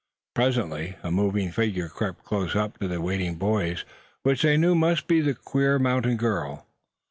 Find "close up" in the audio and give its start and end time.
2.25-2.79